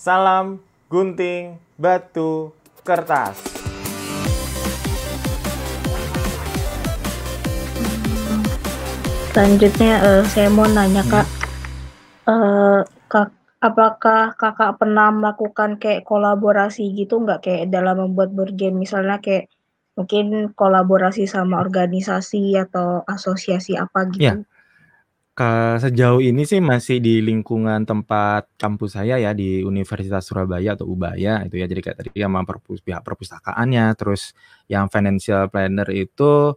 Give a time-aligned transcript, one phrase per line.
[0.00, 2.56] Salam gunting batu
[2.88, 3.36] kertas.
[9.36, 11.28] Selanjutnya uh, saya mau nanya kak,
[12.32, 12.80] uh,
[13.12, 13.28] kak
[13.60, 19.52] apakah kakak pernah melakukan kayak kolaborasi gitu nggak kayak dalam membuat board game misalnya kayak
[20.00, 24.32] mungkin kolaborasi sama organisasi atau asosiasi apa gitu?
[24.32, 24.40] Ya,
[25.40, 30.84] ke sejauh ini sih masih di lingkungan tempat kampus saya ya di Universitas Surabaya atau
[30.84, 31.64] Ubaya itu ya.
[31.64, 34.36] Jadi kayak tadi sama perpus pihak perpustakaannya, terus
[34.68, 36.52] yang financial planner itu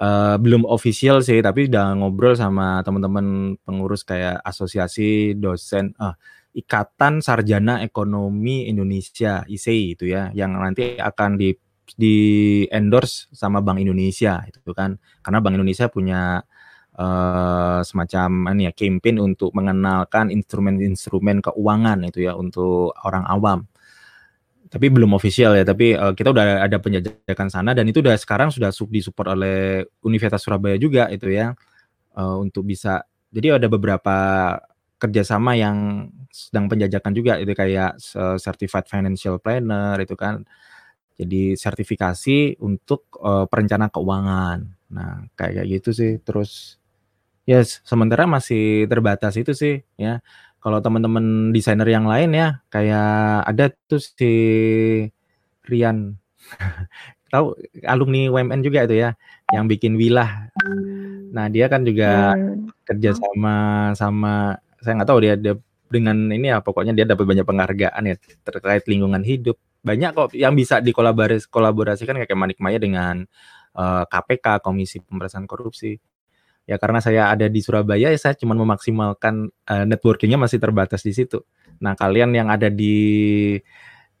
[0.00, 6.16] uh, belum official sih, tapi udah ngobrol sama teman-teman pengurus kayak asosiasi dosen uh,
[6.56, 11.52] Ikatan Sarjana Ekonomi Indonesia (ISEI) itu ya, yang nanti akan di
[11.92, 12.16] di
[12.72, 14.96] endorse sama Bank Indonesia itu kan.
[15.20, 16.40] Karena Bank Indonesia punya
[16.98, 23.66] uh, semacam ini ya campaign untuk mengenalkan instrumen-instrumen keuangan itu ya untuk orang awam.
[24.70, 28.50] Tapi belum official ya, tapi uh, kita udah ada penjajakan sana dan itu udah sekarang
[28.50, 31.54] sudah sub disupport oleh Universitas Surabaya juga itu ya
[32.18, 33.06] uh, untuk bisa.
[33.30, 34.16] Jadi ada beberapa
[34.98, 37.98] kerjasama yang sedang penjajakan juga itu kayak
[38.38, 40.42] certified financial planner itu kan.
[41.14, 44.58] Jadi sertifikasi untuk uh, perencana keuangan.
[44.90, 46.18] Nah, kayak gitu sih.
[46.22, 46.82] Terus
[47.44, 50.24] Ya sementara masih terbatas itu sih ya.
[50.64, 54.32] Kalau teman-teman desainer yang lain ya, kayak ada tuh si
[55.68, 56.16] Rian,
[57.32, 57.52] tahu
[57.84, 59.12] alumni UMN juga itu ya,
[59.52, 60.48] yang bikin Wilah.
[61.36, 62.80] Nah dia kan juga hmm.
[62.88, 63.56] kerja sama
[63.92, 65.54] sama saya nggak tahu dia, dia
[65.92, 68.16] dengan ini ya pokoknya dia dapat banyak penghargaan ya
[68.48, 69.60] terkait lingkungan hidup.
[69.84, 73.28] Banyak kok yang bisa dikolaborasi kolaborasikan kayak Manik Maya dengan
[73.76, 75.92] uh, eh, KPK Komisi Pemberantasan Korupsi
[76.64, 81.12] ya karena saya ada di Surabaya ya saya cuma memaksimalkan uh, networkingnya masih terbatas di
[81.12, 81.44] situ.
[81.80, 83.56] Nah kalian yang ada di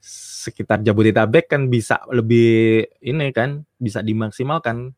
[0.04, 4.92] sekitar Jabodetabek kan bisa lebih ini kan bisa dimaksimalkan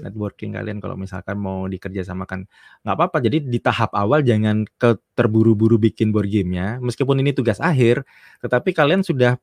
[0.00, 2.48] networking kalian kalau misalkan mau dikerjasamakan
[2.84, 7.60] nggak apa-apa jadi di tahap awal jangan ke terburu-buru bikin board gamenya meskipun ini tugas
[7.60, 8.04] akhir
[8.40, 9.36] tetapi kalian sudah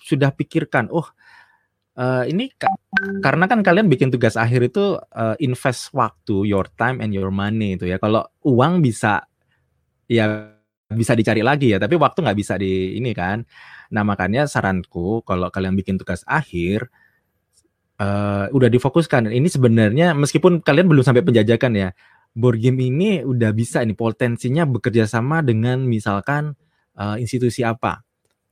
[0.00, 1.06] sudah pikirkan oh
[1.98, 2.70] ini ka
[3.18, 7.74] karena kan kalian bikin tugas akhir itu uh, invest waktu, your time and your money
[7.74, 7.98] itu ya.
[7.98, 9.26] Kalau uang bisa
[10.06, 10.54] ya
[10.88, 13.42] bisa dicari lagi ya, tapi waktu nggak bisa di ini kan.
[13.92, 16.86] Nah makanya saranku kalau kalian bikin tugas akhir
[17.98, 19.28] uh, udah difokuskan.
[19.28, 21.88] Ini sebenarnya meskipun kalian belum sampai penjajakan ya,
[22.32, 26.54] board game ini udah bisa ini potensinya bekerja sama dengan misalkan
[26.94, 28.07] uh, institusi apa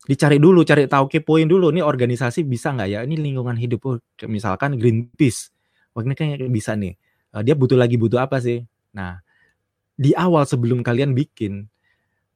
[0.06, 1.74] dicari dulu, cari tahu kepoin dulu.
[1.74, 3.00] Ini organisasi bisa nggak ya?
[3.02, 3.98] Ini lingkungan hidup, oh,
[4.30, 5.50] misalkan Greenpeace.
[5.92, 6.94] Wah ini kayaknya bisa nih.
[7.34, 8.62] Uh, dia butuh lagi butuh apa sih?
[8.94, 9.18] Nah,
[9.98, 11.66] di awal sebelum kalian bikin,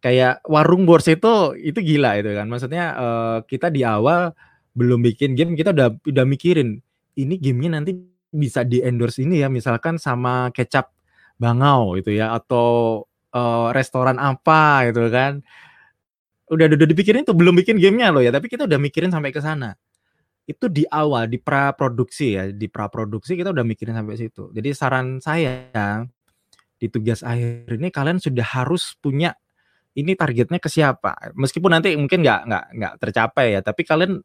[0.03, 2.51] kayak warung bors itu itu gila itu kan.
[2.51, 4.35] Maksudnya uh, kita di awal
[4.75, 6.83] belum bikin game, kita udah udah mikirin
[7.15, 7.95] ini gamenya nanti
[8.31, 10.91] bisa di endorse ini ya, misalkan sama kecap
[11.39, 13.03] bangau itu ya, atau
[13.35, 15.43] uh, restoran apa gitu kan
[16.51, 19.39] udah udah dipikirin tuh belum bikin gamenya loh ya tapi kita udah mikirin sampai ke
[19.39, 19.79] sana.
[20.45, 24.51] Itu di awal di pra produksi ya di pra produksi kita udah mikirin sampai situ.
[24.51, 25.71] Jadi saran saya
[26.81, 29.39] di tugas akhir ini kalian sudah harus punya
[29.95, 31.35] ini targetnya ke siapa?
[31.39, 34.19] Meskipun nanti mungkin nggak nggak nggak tercapai ya tapi kalian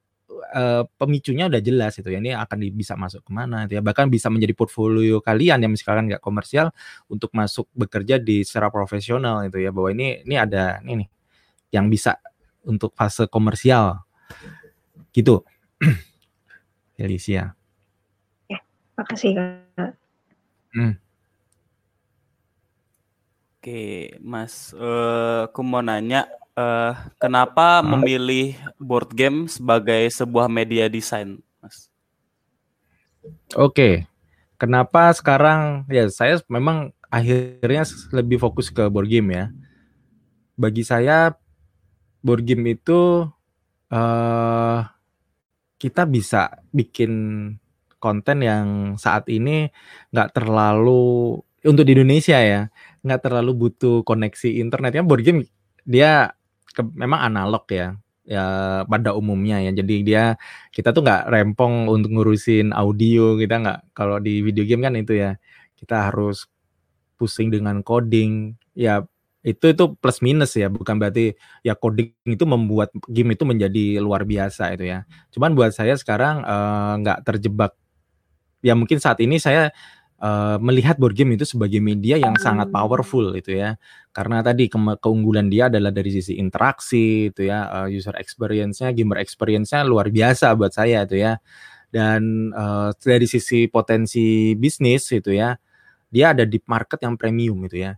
[0.58, 3.85] uh, pemicunya udah jelas itu ya ini akan bisa masuk ke mana itu ya.
[3.85, 6.74] Bahkan bisa menjadi portfolio kalian yang misalkan nggak komersial
[7.06, 11.09] untuk masuk bekerja di secara profesional itu ya bahwa ini ini ada ini nih
[11.70, 12.18] yang bisa
[12.66, 14.02] untuk fase komersial.
[15.14, 15.42] Gitu.
[16.98, 17.53] Felicia.
[18.50, 18.59] Ya
[18.96, 19.94] makasih kak.
[20.76, 21.00] Hmm.
[23.56, 26.28] oke mas uh, aku mau nanya
[26.59, 27.88] uh, kenapa hmm.
[27.96, 31.88] memilih board game sebagai sebuah media desain mas?
[33.56, 34.03] Oke
[34.59, 39.46] kenapa sekarang ya saya memang akhirnya lebih fokus ke board game ya.
[40.59, 41.36] Bagi saya
[42.25, 43.30] board game itu
[43.94, 44.79] uh,
[45.78, 47.14] kita bisa bikin
[48.02, 49.70] konten yang saat ini
[50.09, 52.70] nggak terlalu untuk di Indonesia ya
[53.05, 54.97] nggak terlalu butuh koneksi internet.
[54.97, 55.46] Ya board game
[55.85, 56.34] dia
[56.73, 57.94] ke, memang analog ya
[58.26, 58.46] ya
[58.90, 59.72] pada umumnya ya.
[59.73, 60.38] Jadi dia
[60.73, 65.14] kita tuh nggak rempong untuk ngurusin audio kita nggak kalau di video game kan itu
[65.22, 65.38] ya
[65.78, 66.49] kita harus
[67.17, 68.58] pusing dengan coding.
[68.73, 69.05] Ya
[69.46, 74.26] itu itu plus minus ya bukan berarti ya coding itu membuat game itu menjadi luar
[74.26, 76.42] biasa itu ya cuman buat saya sekarang
[77.06, 77.78] nggak uh, terjebak
[78.66, 79.70] ya mungkin saat ini saya
[80.20, 83.76] uh, melihat board game itu sebagai media yang sangat powerful itu ya.
[84.16, 89.20] Karena tadi ke keunggulan dia adalah dari sisi interaksi itu ya, uh, user experience-nya, gamer
[89.20, 91.40] experience-nya luar biasa buat saya itu ya.
[91.92, 95.56] Dan uh, dari sisi potensi bisnis itu ya,
[96.12, 97.96] dia ada di market yang premium itu ya.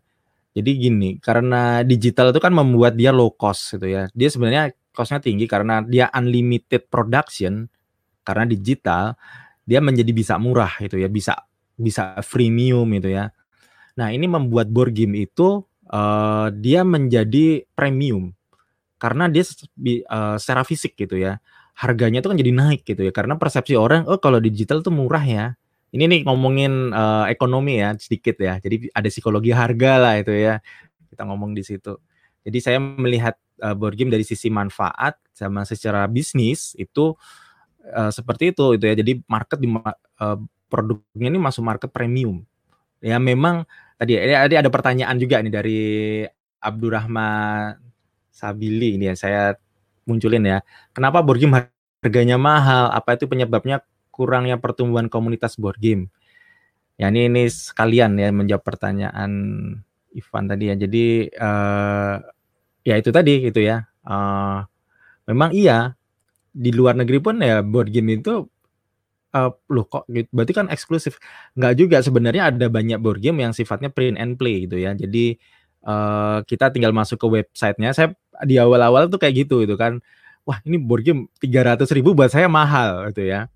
[0.58, 4.10] Jadi gini, karena digital itu kan membuat dia low cost gitu ya.
[4.18, 7.70] Dia sebenarnya costnya tinggi karena dia unlimited production
[8.26, 9.14] karena digital
[9.70, 11.38] dia menjadi bisa murah itu ya, bisa
[11.78, 13.30] bisa freemium itu ya.
[14.02, 15.62] Nah, ini membuat board game itu
[15.94, 18.34] uh, dia menjadi premium
[18.98, 19.46] karena dia
[20.10, 21.38] uh, secara fisik gitu ya.
[21.78, 25.22] Harganya itu kan jadi naik gitu ya karena persepsi orang oh kalau digital tuh murah
[25.22, 25.46] ya.
[25.88, 28.60] Ini nih ngomongin uh, ekonomi ya sedikit ya.
[28.60, 30.60] Jadi ada psikologi harga lah itu ya.
[31.08, 31.96] Kita ngomong di situ.
[32.44, 37.16] Jadi saya melihat uh, board game dari sisi manfaat sama secara bisnis itu
[37.96, 38.96] uh, seperti itu itu ya.
[39.00, 40.38] Jadi market di uh,
[40.68, 42.44] produknya ini masuk market premium.
[43.00, 43.64] Ya memang
[43.96, 45.82] tadi tadi ada pertanyaan juga nih dari
[46.60, 47.80] Abdurrahman
[48.28, 49.42] Sabili ini ya saya
[50.04, 50.60] munculin ya.
[50.92, 51.56] Kenapa board game
[52.04, 52.92] harganya mahal?
[52.92, 53.80] Apa itu penyebabnya
[54.18, 56.10] kurangnya pertumbuhan komunitas board game?
[56.98, 59.32] Ya ini ini sekalian ya menjawab pertanyaan
[60.18, 60.76] Ivan tadi ya.
[60.76, 62.16] Jadi uh,
[62.82, 63.86] ya itu tadi gitu ya.
[64.02, 64.66] Uh,
[65.30, 65.94] memang iya
[66.50, 68.50] di luar negeri pun ya board game itu
[69.38, 71.22] uh, loh kok gitu, berarti kan eksklusif.
[71.54, 74.98] Nggak juga sebenarnya ada banyak board game yang sifatnya print and play gitu ya.
[74.98, 75.38] Jadi
[75.86, 77.94] uh, kita tinggal masuk ke websitenya.
[77.94, 80.02] Saya di awal-awal tuh kayak gitu itu kan.
[80.48, 83.52] Wah ini board game tiga ratus ribu buat saya mahal gitu ya.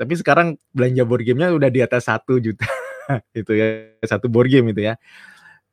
[0.00, 2.64] Tapi sekarang belanja board gamenya udah di atas satu juta
[3.36, 4.96] itu ya satu board game itu ya.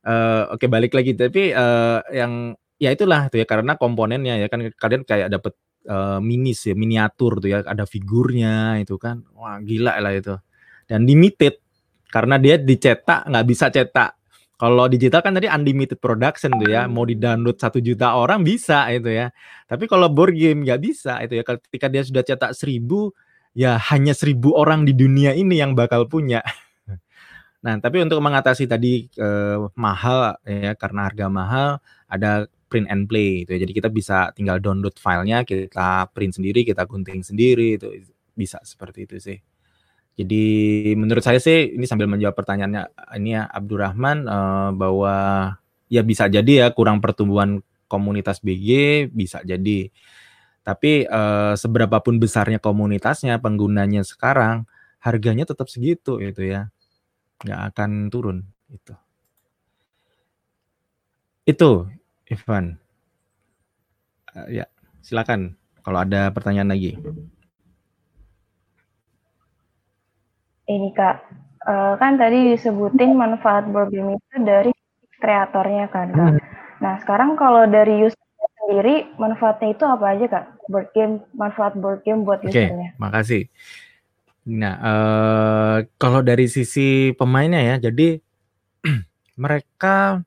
[0.04, 4.48] Uh, Oke okay, balik lagi tapi uh, yang ya itulah tuh ya karena komponennya ya
[4.52, 5.56] kan kalian kayak dapat
[5.88, 9.24] uh, minis ya, miniatur tuh ya, ada figurnya itu kan.
[9.34, 10.36] Wah, gila lah itu.
[10.86, 11.60] Dan limited
[12.12, 14.12] karena dia dicetak nggak bisa cetak.
[14.58, 19.14] Kalau digital kan tadi unlimited production tuh ya, mau di-download satu juta orang bisa itu
[19.14, 19.30] ya.
[19.70, 21.44] Tapi kalau board game nggak bisa itu ya.
[21.46, 23.14] Ketika dia sudah cetak seribu,
[23.58, 26.46] ya hanya seribu orang di dunia ini yang bakal punya.
[27.58, 31.70] Nah, tapi untuk mengatasi tadi eh, mahal ya karena harga mahal,
[32.06, 33.60] ada print and play itu ya.
[33.66, 38.08] Jadi kita bisa tinggal download filenya, kita print sendiri, kita gunting sendiri itu
[38.38, 39.38] bisa seperti itu sih.
[40.16, 40.46] Jadi
[40.96, 45.16] menurut saya sih ini sambil menjawab pertanyaannya ini ya Abdurrahman uh, bahwa
[45.90, 49.90] ya bisa jadi ya kurang pertumbuhan komunitas BG bisa jadi.
[50.68, 54.68] Tapi uh, seberapa pun besarnya komunitasnya, penggunanya sekarang,
[55.00, 56.68] harganya tetap segitu itu ya.
[57.40, 58.92] Nggak akan turun itu.
[61.48, 61.88] Itu
[62.28, 62.76] Ivan.
[64.36, 64.68] Uh, ya,
[65.00, 65.56] silakan
[65.88, 67.00] kalau ada pertanyaan lagi.
[70.68, 71.16] Ini Kak,
[71.64, 74.76] uh, kan tadi disebutin manfaat board game itu dari
[75.24, 76.32] kreatornya kan Kak.
[76.36, 76.44] Hmm.
[76.84, 78.20] Nah sekarang kalau dari user
[78.68, 80.57] sendiri manfaatnya itu apa aja Kak?
[80.68, 82.92] Board game, manfaat board game buat okay, usernya.
[82.94, 83.44] Oke, makasih.
[84.48, 88.20] Nah, uh, kalau dari sisi pemainnya ya, jadi
[89.44, 90.24] mereka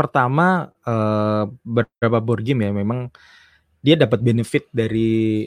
[0.00, 3.12] pertama uh, beberapa board game ya memang
[3.84, 5.44] dia dapat benefit dari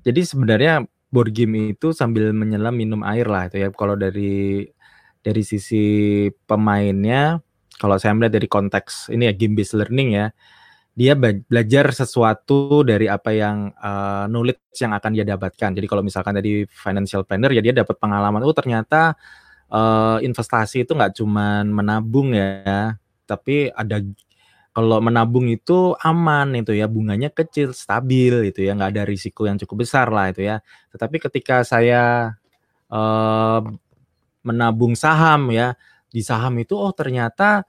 [0.00, 4.64] jadi sebenarnya board game itu sambil menyelam minum air lah itu ya kalau dari
[5.20, 5.84] dari sisi
[6.48, 7.44] pemainnya
[7.76, 10.26] kalau saya melihat dari konteks ini ya game based learning ya
[10.96, 15.76] dia belajar sesuatu dari apa yang uh, knowledge yang akan dia dapatkan.
[15.76, 19.12] Jadi kalau misalkan tadi financial planner ya dia dapat pengalaman oh ternyata
[19.68, 22.96] uh, investasi itu nggak cuma menabung ya,
[23.28, 24.00] tapi ada
[24.76, 29.56] kalau menabung itu aman itu ya bunganya kecil stabil itu ya nggak ada risiko yang
[29.56, 30.60] cukup besar lah itu ya
[30.92, 32.36] tetapi ketika saya
[32.92, 33.60] eh,
[34.44, 35.72] menabung saham ya
[36.12, 37.64] di saham itu oh ternyata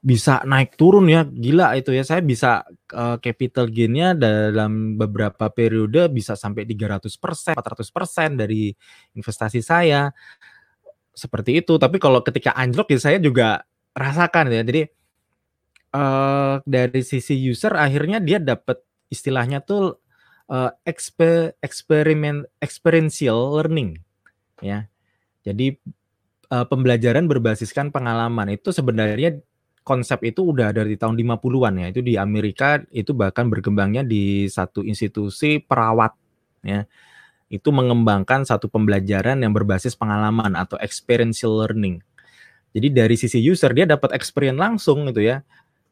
[0.00, 2.64] bisa naik turun ya gila itu ya saya bisa
[2.96, 8.72] uh, capital gainnya dalam beberapa periode bisa sampai 300 persen 400 persen dari
[9.12, 10.08] investasi saya
[11.12, 13.60] seperti itu tapi kalau ketika anjlok ya saya juga
[13.94, 14.62] rasakan ya.
[14.62, 14.82] Jadi
[15.94, 18.78] uh, dari sisi user akhirnya dia dapat
[19.10, 19.98] istilahnya tuh
[20.50, 23.98] uh, exper eksperimen experiential learning
[24.62, 24.86] ya.
[25.42, 25.74] Jadi
[26.52, 29.40] uh, pembelajaran berbasiskan pengalaman itu sebenarnya
[29.82, 31.86] konsep itu udah dari tahun 50-an ya.
[31.90, 36.12] Itu di Amerika itu bahkan berkembangnya di satu institusi perawat
[36.62, 36.84] ya.
[37.50, 41.98] Itu mengembangkan satu pembelajaran yang berbasis pengalaman atau experiential learning.
[42.70, 45.42] Jadi dari sisi user dia dapat experience langsung gitu ya.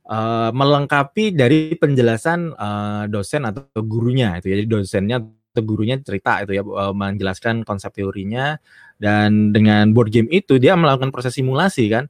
[0.08, 4.56] Uh, melengkapi dari penjelasan uh, dosen atau gurunya itu ya.
[4.62, 5.18] Jadi dosennya
[5.58, 8.62] atau gurunya cerita itu ya uh, menjelaskan konsep teorinya
[9.02, 12.06] dan dengan board game itu dia melakukan proses simulasi kan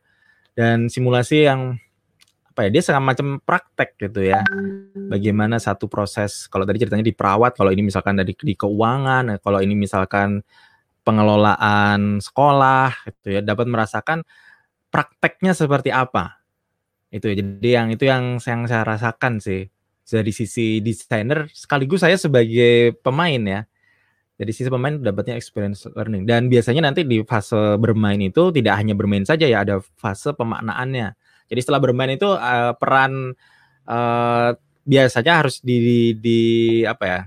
[0.58, 1.78] dan simulasi yang
[2.50, 4.42] apa ya dia sangat macam praktek gitu ya.
[5.06, 9.62] Bagaimana satu proses kalau tadi ceritanya di perawat kalau ini misalkan dari di keuangan kalau
[9.62, 10.42] ini misalkan
[11.06, 14.26] pengelolaan sekolah gitu ya dapat merasakan
[14.90, 16.42] prakteknya seperti apa.
[17.14, 17.38] Itu ya.
[17.38, 19.70] jadi yang itu yang, yang saya rasakan sih.
[20.08, 23.60] Dari sisi desainer sekaligus saya sebagai pemain ya
[24.38, 26.22] dari sisi pemain dapatnya experience learning.
[26.22, 31.18] Dan biasanya nanti di fase bermain itu tidak hanya bermain saja ya ada fase pemaknaannya.
[31.50, 33.34] Jadi setelah bermain itu uh, peran
[33.90, 34.54] uh,
[34.86, 36.40] biasanya harus di, di, di
[36.86, 37.20] apa ya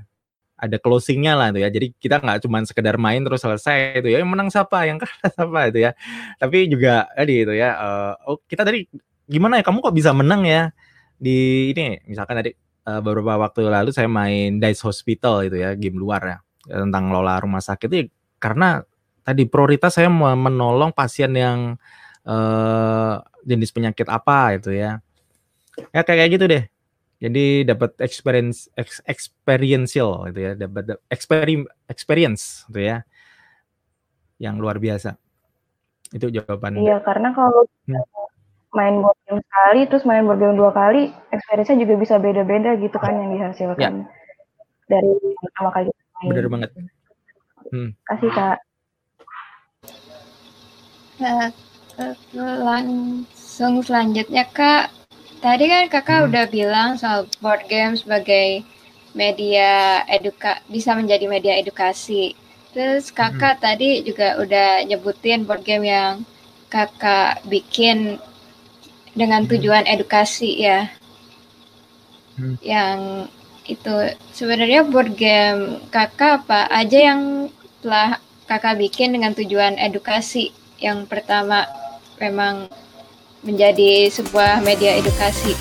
[0.56, 1.70] ada closingnya lah itu ya.
[1.74, 4.88] Jadi kita nggak cuma sekedar main terus selesai itu ya yang menang siapa?
[4.88, 5.60] Yang kalah siapa?
[5.68, 5.92] itu ya.
[6.40, 8.88] Tapi juga tadi itu ya uh, oh kita tadi
[9.28, 9.68] gimana ya?
[9.68, 10.72] Kamu kok bisa menang ya?
[11.20, 12.56] Di ini misalkan tadi
[12.88, 17.42] uh, beberapa waktu lalu saya main Dice Hospital itu ya game luar ya tentang lola
[17.42, 18.10] rumah sakit itu
[18.42, 18.82] karena
[19.22, 21.78] tadi prioritas saya mau menolong pasien yang
[22.26, 25.02] uh, jenis penyakit apa itu ya.
[25.96, 26.64] Ya kayak gitu deh.
[27.22, 32.98] Jadi dapat experience ex, experiential gitu ya dapat experience experience gitu ya.
[34.42, 35.16] Yang luar biasa.
[36.12, 36.82] Itu jawaban.
[36.82, 38.02] Iya karena kalau hmm.
[38.74, 42.98] main board game sekali terus main board game dua kali experience-nya juga bisa beda-beda gitu
[42.98, 43.94] kan yang dihasilkan.
[44.06, 44.20] Ya.
[44.92, 45.08] dari
[45.40, 45.88] pertama kali.
[46.26, 46.70] Bener banget.
[47.72, 47.90] Hmm.
[48.06, 48.58] Kasih kak.
[51.22, 51.54] Nah,
[52.38, 54.90] langsung selanjutnya kak,
[55.42, 56.28] tadi kan kakak hmm.
[56.34, 58.66] udah bilang soal board game sebagai
[59.14, 62.34] media eduka bisa menjadi media edukasi.
[62.72, 63.64] Terus kakak hmm.
[63.64, 66.26] tadi juga udah nyebutin board game yang
[66.72, 68.18] kakak bikin
[69.14, 69.52] dengan hmm.
[69.58, 70.88] tujuan edukasi ya.
[72.40, 72.56] Hmm.
[72.64, 72.98] Yang
[73.70, 73.94] itu
[74.34, 77.22] sebenarnya board game kakak apa aja yang
[77.82, 78.18] telah
[78.50, 80.54] kakak bikin dengan tujuan edukasi.
[80.82, 81.70] Yang pertama
[82.18, 82.70] memang
[83.46, 85.54] menjadi sebuah media edukasi.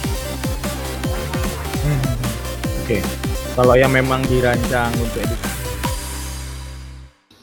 [1.84, 2.00] Hmm.
[2.84, 3.02] Oke, okay.
[3.56, 5.49] kalau yang memang dirancang untuk edukasi